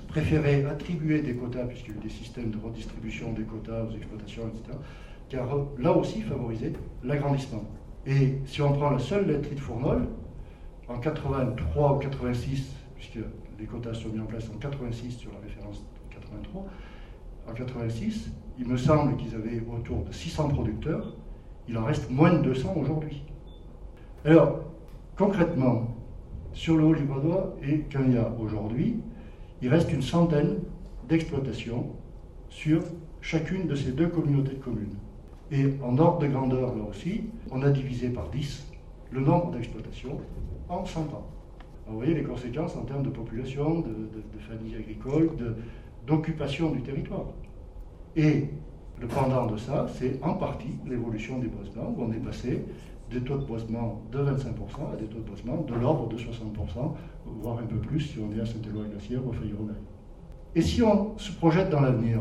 préféraient 0.07 0.65
attribuer 0.65 1.21
des 1.21 1.35
quotas, 1.35 1.65
puisqu'il 1.65 1.91
y 1.91 1.93
a 1.93 1.97
eu 1.97 2.03
des 2.03 2.09
systèmes 2.09 2.51
de 2.51 2.57
redistribution 2.57 3.31
des 3.31 3.43
quotas 3.43 3.83
aux 3.83 3.95
exploitations, 3.95 4.49
etc., 4.49 4.77
car 5.29 5.47
là 5.79 5.93
aussi 5.95 6.21
favoriser 6.21 6.73
l'agrandissement. 7.03 7.63
Et 8.05 8.39
si 8.45 8.61
on 8.61 8.73
prend 8.73 8.89
la 8.89 8.99
seule 8.99 9.27
laiterie 9.27 9.55
de 9.55 9.61
Fournol, 9.61 10.07
en 10.89 10.99
83 10.99 11.93
ou 11.93 11.99
86, 11.99 12.73
puisque 12.95 13.19
les 13.57 13.65
quotas 13.65 13.93
sont 13.93 14.09
mis 14.09 14.19
en 14.19 14.25
place 14.25 14.49
en 14.53 14.57
86 14.57 15.11
sur 15.11 15.31
la 15.31 15.39
référence 15.39 15.85
83, 16.09 16.65
en 17.49 17.53
86, 17.53 18.31
il 18.59 18.67
me 18.67 18.77
semble 18.77 19.17
qu'ils 19.17 19.35
avaient 19.35 19.61
autour 19.71 20.03
de 20.03 20.11
600 20.11 20.49
producteurs, 20.49 21.15
il 21.67 21.77
en 21.77 21.85
reste 21.85 22.09
moins 22.09 22.33
de 22.33 22.43
200 22.43 22.73
aujourd'hui. 22.75 23.23
Alors, 24.25 24.59
concrètement, 25.17 25.87
sur 26.53 26.77
le 26.77 26.83
Haut-Livradois 26.83 27.55
et 27.63 27.85
a 28.17 28.31
aujourd'hui, 28.39 28.99
il 29.61 29.69
reste 29.69 29.91
une 29.91 30.01
centaine 30.01 30.59
d'exploitations 31.07 31.87
sur 32.49 32.81
chacune 33.21 33.67
de 33.67 33.75
ces 33.75 33.91
deux 33.91 34.07
communautés 34.07 34.55
de 34.55 34.63
communes. 34.63 34.95
Et 35.51 35.73
en 35.83 35.97
ordre 35.97 36.19
de 36.19 36.27
grandeur, 36.27 36.75
là 36.75 36.83
aussi, 36.89 37.23
on 37.51 37.61
a 37.61 37.69
divisé 37.69 38.09
par 38.09 38.29
10 38.29 38.67
le 39.11 39.19
nombre 39.21 39.51
d'exploitations 39.51 40.17
en 40.69 40.85
100 40.85 41.01
ans. 41.01 41.27
vous 41.87 41.97
voyez 41.97 42.13
les 42.13 42.23
conséquences 42.23 42.75
en 42.77 42.83
termes 42.83 43.03
de 43.03 43.09
population, 43.09 43.81
de, 43.81 44.07
familles 44.39 44.77
agricoles, 44.77 45.29
d'occupation 46.05 46.71
du 46.71 46.81
territoire. 46.81 47.25
Et 48.15 48.49
le 48.99 49.07
pendant 49.07 49.47
de 49.47 49.57
ça, 49.57 49.87
c'est 49.95 50.19
en 50.21 50.33
partie 50.33 50.75
l'évolution 50.87 51.39
des 51.39 51.47
boisements, 51.47 51.93
où 51.97 52.03
on 52.03 52.11
est 52.11 52.23
passé 52.23 52.63
des 53.09 53.19
taux 53.21 53.37
de 53.37 53.45
boisement 53.45 54.01
de 54.11 54.19
25% 54.19 54.93
à 54.93 54.95
des 54.95 55.05
taux 55.05 55.19
de 55.19 55.23
boisement 55.23 55.65
de 55.67 55.73
l'ordre 55.73 56.07
de 56.07 56.17
60%, 56.17 56.93
voire 57.25 57.57
un 57.59 57.65
peu 57.65 57.77
plus 57.77 57.99
si 57.99 58.19
on 58.19 58.35
est 58.35 58.41
à 58.41 58.45
Saint-Éloi-Glacière 58.45 59.19
ou 59.25 59.31
à 59.31 59.35
Et 60.55 60.61
si 60.61 60.81
on 60.81 61.17
se 61.17 61.31
projette 61.33 61.69
dans 61.69 61.81
l'avenir, 61.81 62.19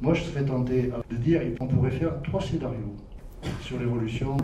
moi, 0.00 0.14
je 0.14 0.22
serais 0.22 0.44
tenté 0.44 0.90
de 1.10 1.16
dire 1.16 1.42
qu'on 1.58 1.66
pourrait 1.66 1.90
faire 1.90 2.22
trois 2.22 2.40
scénarios 2.40 2.96
sur 3.60 3.78
l'évolution 3.78 4.36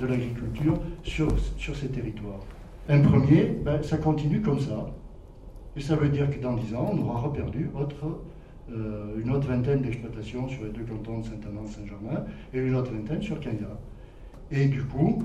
de, 0.00 0.06
l'agriculture 0.06 0.74
sur, 1.02 1.28
sur 1.56 1.76
ces 1.76 1.88
territoires. 1.88 2.40
Un 2.88 3.00
premier, 3.00 3.44
ben, 3.64 3.82
ça 3.82 3.96
continue 3.96 4.42
comme 4.42 4.58
ça. 4.58 4.86
Et 5.76 5.80
ça 5.80 5.96
veut 5.96 6.08
dire 6.08 6.30
que 6.30 6.38
dans 6.38 6.54
dix 6.54 6.74
ans, 6.74 6.90
on 6.92 6.98
aura 6.98 7.20
reperdu 7.20 7.68
euh, 8.70 9.20
une 9.20 9.30
autre 9.30 9.48
vingtaine 9.48 9.82
d'exploitations 9.82 10.48
sur 10.48 10.64
les 10.64 10.70
deux 10.70 10.84
cantons 10.84 11.18
de 11.18 11.24
Saint-Amand-Saint-Germain 11.24 12.24
et 12.52 12.58
une 12.58 12.74
autre 12.74 12.92
vingtaine 12.92 13.22
sur 13.22 13.40
Cagna. 13.40 13.78
Et 14.50 14.66
du 14.66 14.84
coup, 14.84 15.22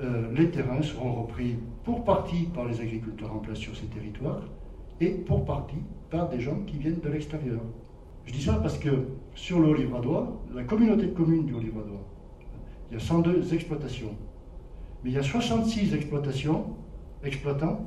euh, 0.00 0.32
les 0.34 0.50
terrains 0.50 0.82
seront 0.82 1.12
repris 1.12 1.56
pour 1.84 2.04
partie 2.04 2.44
par 2.54 2.64
les 2.64 2.80
agriculteurs 2.80 3.32
en 3.34 3.38
place 3.38 3.58
sur 3.58 3.76
ces 3.76 3.86
territoires 3.86 4.42
et 5.00 5.10
pour 5.10 5.44
partie 5.44 5.82
par 6.10 6.28
des 6.28 6.40
gens 6.40 6.60
qui 6.66 6.78
viennent 6.78 7.00
de 7.00 7.08
l'extérieur. 7.08 7.60
Je 8.24 8.32
dis 8.32 8.42
ça 8.42 8.54
parce 8.54 8.78
que 8.78 8.90
sur 9.34 9.60
le 9.60 9.68
Haut-Livradois, 9.68 10.40
la 10.54 10.64
communauté 10.64 11.06
de 11.06 11.12
communes 11.12 11.44
du 11.44 11.54
Haut-Livradois, 11.54 12.04
il 12.90 12.94
y 12.94 12.96
a 12.96 13.00
102 13.00 13.54
exploitations. 13.54 14.14
Mais 15.02 15.10
il 15.10 15.14
y 15.14 15.18
a 15.18 15.22
66 15.22 15.94
exploitations, 15.94 16.64
exploitants, 17.24 17.86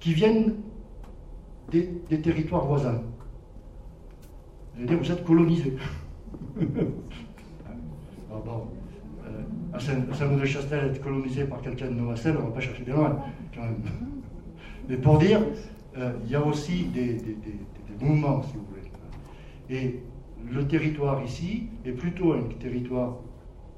qui 0.00 0.14
viennent 0.14 0.54
des, 1.70 2.20
territoires 2.20 2.66
voisins. 2.66 3.02
C'est-à-dire 4.74 4.98
vous 4.98 5.12
êtes 5.12 5.24
colonisés. 5.24 5.74
Alors 8.30 8.42
bon, 8.44 8.66
euh, 9.26 9.42
à 9.72 9.80
Saint-Maud-de-Chastel 9.80 10.90
être 10.90 11.02
colonisé 11.02 11.44
par 11.44 11.60
quelqu'un 11.60 11.86
de 11.86 11.94
Novacelle, 11.94 12.36
on 12.38 12.42
ne 12.42 12.46
va 12.48 12.52
pas 12.52 12.60
chercher 12.60 12.84
des 12.84 12.92
loin, 12.92 13.18
quand 13.54 13.62
même. 13.62 13.82
Mais 14.88 14.96
pour 14.96 15.18
dire, 15.18 15.40
euh, 15.96 16.12
il 16.24 16.30
y 16.30 16.34
a 16.34 16.44
aussi 16.44 16.84
des, 16.84 17.14
des 17.14 17.36
mouvements, 18.00 18.42
si 18.42 18.54
vous 18.54 18.64
voulez. 18.64 18.78
Et 19.70 20.00
le 20.50 20.66
territoire 20.66 21.22
ici 21.22 21.64
est 21.84 21.92
plutôt 21.92 22.32
un 22.32 22.42
territoire 22.58 23.16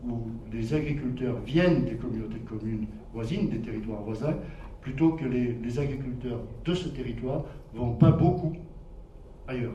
où 0.07 0.29
les 0.53 0.73
agriculteurs 0.73 1.37
viennent 1.45 1.85
des 1.85 1.97
communautés 1.97 2.39
de 2.39 2.49
communes 2.49 2.87
voisines, 3.13 3.49
des 3.49 3.61
territoires 3.61 4.03
voisins, 4.03 4.37
plutôt 4.81 5.13
que 5.13 5.25
les, 5.25 5.79
agriculteurs 5.79 6.41
de 6.65 6.75
ce 6.75 6.89
territoire 6.89 7.45
vont 7.75 7.95
pas 7.95 8.11
beaucoup 8.11 8.53
ailleurs. 9.47 9.75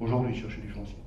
Aujourd'hui, 0.00 0.34
chercher 0.34 0.60
du 0.60 0.68
foncier. 0.68 0.98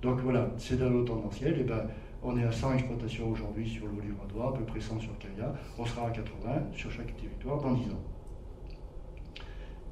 Donc 0.00 0.18
voilà, 0.20 0.50
c'est 0.56 0.78
dans 0.78 0.90
le 0.90 1.04
tendanciel. 1.04 1.54
Et 1.54 1.60
eh 1.60 1.64
ben, 1.64 1.86
on 2.22 2.36
est 2.36 2.44
à 2.44 2.52
100 2.52 2.74
exploitations 2.74 3.30
aujourd'hui 3.30 3.68
sur 3.68 3.86
le 3.86 4.00
Livradois, 4.00 4.48
à 4.48 4.58
peu 4.58 4.64
près 4.64 4.80
100 4.80 5.00
sur 5.00 5.16
Kaya. 5.18 5.54
On 5.78 5.84
sera 5.84 6.08
à 6.08 6.10
80 6.10 6.72
sur 6.72 6.90
chaque 6.90 7.16
territoire 7.16 7.60
dans 7.60 7.72
10 7.72 7.84
ans. 7.92 8.02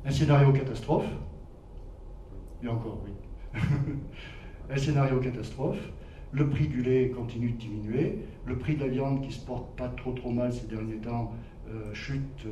Un 0.04 0.10
scénario 0.10 0.52
catastrophe. 0.52 1.08
Et 2.62 2.68
encore, 2.68 3.00
oui. 3.04 3.60
un 4.70 4.76
scénario 4.76 5.20
catastrophe. 5.20 5.92
Le 6.32 6.48
prix 6.48 6.68
du 6.68 6.82
lait 6.82 7.10
continue 7.10 7.50
de 7.50 7.56
diminuer. 7.56 8.18
Le 8.46 8.56
prix 8.56 8.76
de 8.76 8.84
la 8.84 8.88
viande 8.88 9.22
qui 9.22 9.32
se 9.32 9.44
porte 9.44 9.76
pas 9.76 9.88
trop 9.88 10.12
trop 10.12 10.30
mal 10.30 10.52
ces 10.52 10.66
derniers 10.66 10.98
temps 10.98 11.32
chute 11.92 12.46
euh, 12.46 12.50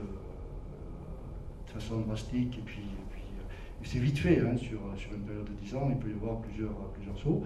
de 1.66 1.72
façon 1.72 2.00
drastique. 2.00 2.58
Et 2.58 2.62
puis, 2.62 2.82
euh, 2.82 3.42
c'est 3.82 3.98
vite 3.98 4.18
fait 4.18 4.40
hein, 4.40 4.56
sur, 4.56 4.78
une 5.14 5.22
période 5.22 5.44
de 5.44 5.52
10 5.64 5.74
ans. 5.76 5.88
Il 5.90 5.96
peut 5.96 6.10
y 6.10 6.14
avoir 6.14 6.40
plusieurs, 6.40 6.74
plusieurs 6.92 7.18
sauts. 7.18 7.42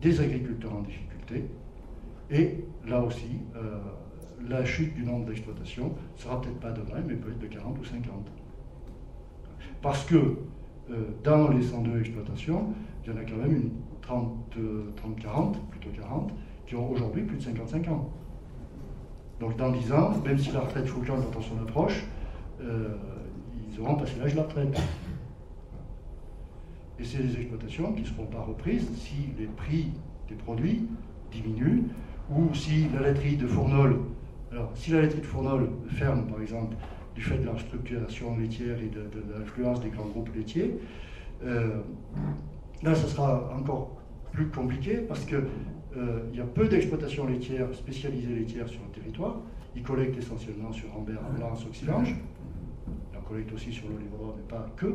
Des 0.00 0.20
agriculteurs 0.20 0.74
en 0.74 0.82
difficulté. 0.82 1.44
Et 2.30 2.64
là 2.86 3.02
aussi, 3.02 3.38
la 4.48 4.64
chute 4.64 4.94
du 4.94 5.02
nombre 5.02 5.26
d'exploitations 5.26 5.94
sera 6.16 6.40
peut-être 6.40 6.60
pas 6.60 6.72
de 6.72 6.82
20, 6.82 7.02
mais 7.06 7.14
peut 7.14 7.30
être 7.30 7.38
de 7.38 7.46
40 7.46 7.78
ou 7.78 7.84
50. 7.84 8.30
Parce 9.80 10.04
que 10.04 10.16
euh, 10.90 11.10
dans 11.22 11.48
les 11.48 11.62
102 11.62 12.00
exploitations, 12.00 12.74
il 13.04 13.12
y 13.12 13.14
en 13.14 13.18
a 13.18 13.24
quand 13.24 13.36
même 13.36 13.54
une 13.54 13.70
30, 14.02 14.56
30 14.96 15.20
40, 15.20 15.70
plutôt 15.70 15.90
40, 15.94 16.32
qui 16.66 16.76
ont 16.76 16.90
aujourd'hui 16.90 17.22
plus 17.22 17.36
de 17.36 17.42
55 17.42 17.88
ans. 17.88 18.10
Donc 19.40 19.56
dans 19.56 19.70
10 19.70 19.92
ans, 19.92 20.12
même 20.24 20.38
si 20.38 20.52
la 20.52 20.60
retraite 20.60 20.86
Foucault 20.86 21.14
quand 21.14 21.38
on 21.38 21.42
s'en 21.42 21.62
approche, 21.62 22.04
euh, 22.62 22.94
ils 23.70 23.80
auront 23.80 23.96
passé 23.96 24.12
l'âge 24.20 24.32
de 24.32 24.36
la 24.36 24.42
retraite. 24.44 24.80
Et 26.98 27.04
c'est 27.04 27.18
des 27.18 27.36
exploitations 27.36 27.92
qui 27.92 28.02
ne 28.02 28.06
seront 28.06 28.26
pas 28.26 28.40
reprises 28.40 28.88
si 28.96 29.32
les 29.38 29.46
prix 29.46 29.90
des 30.28 30.36
produits 30.36 30.86
diminuent 31.32 31.84
ou 32.30 32.54
si 32.54 32.88
la 32.94 33.02
laiterie 33.02 33.36
de 33.36 33.46
Fournol, 33.46 34.00
alors 34.52 34.70
si 34.74 34.92
la 34.92 35.02
laiterie 35.02 35.20
de 35.20 35.26
Fournol 35.26 35.68
ferme 35.88 36.26
par 36.26 36.40
exemple, 36.40 36.76
du 37.14 37.22
fait 37.22 37.38
de 37.38 37.44
leur 37.44 37.58
structuration 37.60 38.36
laitière 38.36 38.76
et 38.80 38.88
de, 38.88 39.08
l'influence 39.38 39.80
des 39.80 39.90
grands 39.90 40.06
groupes 40.06 40.34
laitiers. 40.34 40.78
Euh, 41.44 41.80
là, 42.82 42.94
ce 42.94 43.06
sera 43.06 43.52
encore 43.56 43.96
plus 44.32 44.48
compliqué 44.48 44.96
parce 44.96 45.24
qu'il 45.24 45.44
euh, 45.96 46.20
y 46.34 46.40
a 46.40 46.44
peu 46.44 46.68
d'exploitations 46.68 47.26
laitières, 47.26 47.72
spécialisées 47.74 48.34
laitières 48.34 48.68
sur 48.68 48.80
le 48.82 49.00
territoire. 49.00 49.36
Ils 49.76 49.82
collectent 49.82 50.18
essentiellement 50.18 50.72
sur 50.72 50.90
Rambert, 50.92 51.20
Lens, 51.40 51.64
Oxylange. 51.66 52.14
Ils 53.12 53.18
en 53.18 53.22
collectent 53.22 53.52
aussi 53.52 53.72
sur 53.72 53.88
le 53.88 53.94
mais 53.94 54.48
pas 54.48 54.66
que. 54.76 54.94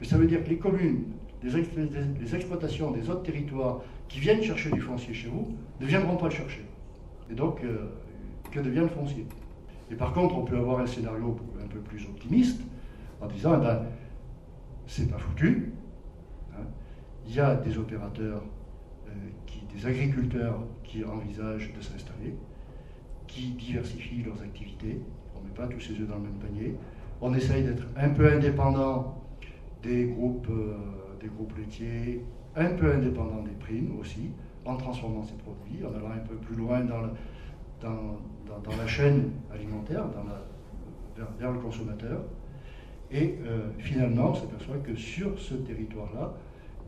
Mais 0.00 0.06
ça 0.06 0.16
veut 0.16 0.26
dire 0.26 0.42
que 0.42 0.50
les 0.50 0.58
communes 0.58 1.04
les, 1.44 2.34
exploitations 2.34 2.90
des 2.90 3.10
autres 3.10 3.22
territoires 3.22 3.80
qui 4.08 4.20
viennent 4.20 4.42
chercher 4.42 4.70
du 4.70 4.80
foncier 4.80 5.14
chez 5.14 5.28
vous 5.28 5.56
ne 5.80 5.86
viendront 5.86 6.16
pas 6.16 6.26
le 6.26 6.34
chercher. 6.34 6.64
Et 7.30 7.34
donc, 7.34 7.62
euh, 7.64 7.88
que 8.50 8.60
devient 8.60 8.80
le 8.80 8.88
foncier? 8.88 9.26
Et 9.90 9.94
par 9.94 10.12
contre, 10.12 10.36
on 10.36 10.44
peut 10.44 10.56
avoir 10.56 10.80
un 10.80 10.86
scénario 10.86 11.36
un 11.62 11.66
peu 11.66 11.80
plus 11.80 12.04
optimiste 12.06 12.60
en 13.20 13.26
disant, 13.26 13.54
eh 13.56 13.64
ben, 13.64 13.82
c'est 14.86 15.10
pas 15.10 15.18
foutu. 15.18 15.72
Hein. 16.54 16.64
Il 17.26 17.34
y 17.34 17.40
a 17.40 17.54
des 17.56 17.76
opérateurs, 17.78 18.42
qui, 19.46 19.62
des 19.74 19.86
agriculteurs 19.86 20.60
qui 20.82 21.04
envisagent 21.04 21.72
de 21.72 21.80
s'installer, 21.80 22.34
qui 23.26 23.52
diversifient 23.52 24.22
leurs 24.22 24.40
activités. 24.42 25.00
On 25.36 25.42
ne 25.42 25.48
met 25.48 25.54
pas 25.54 25.66
tous 25.66 25.80
ses 25.80 25.92
œufs 26.00 26.08
dans 26.08 26.16
le 26.16 26.22
même 26.22 26.38
panier. 26.38 26.74
On 27.20 27.34
essaye 27.34 27.62
d'être 27.62 27.86
un 27.96 28.10
peu 28.10 28.32
indépendant 28.32 29.22
des 29.82 30.06
groupes, 30.06 30.48
euh, 30.50 30.76
des 31.20 31.28
groupes 31.28 31.56
laitiers, 31.58 32.24
un 32.56 32.70
peu 32.70 32.92
indépendant 32.92 33.42
des 33.42 33.52
primes 33.52 33.98
aussi, 34.00 34.30
en 34.64 34.76
transformant 34.76 35.22
ces 35.22 35.34
produits, 35.34 35.84
en 35.84 35.94
allant 35.94 36.12
un 36.14 36.26
peu 36.26 36.36
plus 36.36 36.56
loin 36.56 36.80
dans, 36.80 37.02
dans, 37.80 38.76
la 38.78 38.86
chaîne 38.86 39.30
alimentaire, 39.52 40.04
vers, 41.38 41.52
le 41.52 41.58
consommateur. 41.58 42.22
Et 43.10 43.38
euh, 43.44 43.68
finalement, 43.78 44.30
on 44.30 44.34
s'aperçoit 44.34 44.78
que 44.78 44.94
sur 44.94 45.38
ce 45.38 45.54
territoire-là, 45.54 46.32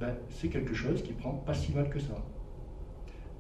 ben, 0.01 0.15
c'est 0.31 0.49
quelque 0.49 0.75
chose 0.75 1.03
qui 1.03 1.13
prend 1.13 1.33
pas 1.33 1.55
si 1.55 1.73
mal 1.73 1.89
que 1.89 1.99
ça. 1.99 2.15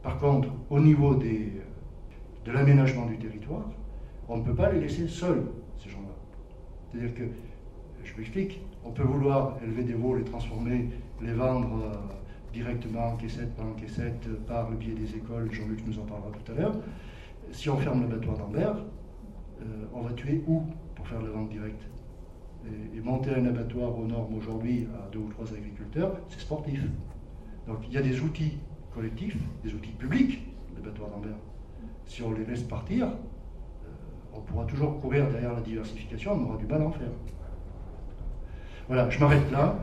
Par 0.02 0.18
contre, 0.18 0.48
au 0.70 0.80
niveau 0.80 1.14
de 1.16 2.52
l'aménagement 2.52 3.06
du 3.06 3.18
territoire, 3.18 3.68
on 4.28 4.38
ne 4.38 4.42
peut 4.42 4.54
pas 4.54 4.72
les 4.72 4.80
laisser 4.80 5.08
seuls, 5.08 5.44
ces 5.78 5.90
gens-là. 5.90 6.14
C'est-à-dire 6.90 7.14
que, 7.14 7.24
je 8.04 8.16
m'explique, 8.16 8.60
on 8.84 8.90
peut 8.90 9.02
vouloir 9.02 9.56
élever 9.62 9.82
des 9.82 9.94
veaux, 9.94 10.14
les 10.14 10.24
transformer, 10.24 10.90
les 11.20 11.32
vendre 11.32 11.68
euh, 11.82 11.96
directement 12.52 13.08
en 13.08 13.16
caissette 13.16 13.54
par 13.56 13.66
en 13.66 13.74
par 14.46 14.70
le 14.70 14.76
biais 14.76 14.94
des 14.94 15.16
écoles, 15.16 15.52
Jean-Luc 15.52 15.84
nous 15.86 15.98
en 15.98 16.04
parlera 16.04 16.30
tout 16.30 16.52
à 16.52 16.54
l'heure. 16.54 16.76
Si 17.52 17.68
on 17.68 17.76
ferme 17.76 18.02
l'abattoir 18.02 18.38
d'Ambert, 18.38 18.76
euh, 19.60 19.64
on 19.92 20.02
va 20.02 20.12
tuer 20.12 20.42
où 20.46 20.62
pour 20.94 21.06
faire 21.06 21.22
la 21.22 21.30
vente 21.30 21.50
directe? 21.50 21.82
Et, 22.94 23.00
monter 23.00 23.30
un 23.34 23.46
abattoir 23.46 23.96
aux 23.96 24.06
normes 24.06 24.34
aujourd'hui 24.34 24.88
à 24.94 25.08
deux 25.10 25.20
ou 25.20 25.28
trois 25.28 25.46
agriculteurs, 25.52 26.16
c'est 26.28 26.40
sportif. 26.40 26.82
Donc 27.68 27.78
il 27.86 27.92
y 27.92 27.98
a 27.98 28.02
des 28.02 28.20
outils 28.20 28.58
collectifs, 28.92 29.36
des 29.62 29.72
outils 29.74 29.92
publics, 29.92 30.44
l'abattoir 30.74 31.10
d'Ambert. 31.10 31.36
Si 32.06 32.22
on 32.22 32.32
les 32.32 32.44
laisse 32.44 32.62
partir, 32.62 33.06
euh, 33.06 33.88
on 34.34 34.40
pourra 34.40 34.64
toujours 34.64 35.00
courir 35.00 35.28
derrière 35.30 35.52
la 35.52 35.60
diversification, 35.60 36.32
on 36.32 36.48
aura 36.48 36.56
du 36.56 36.66
mal 36.66 36.82
à 36.82 36.86
en 36.86 36.92
faire. 36.92 37.10
Voilà, 38.88 39.08
je 39.10 39.18
m'arrête 39.20 39.50
là. 39.52 39.76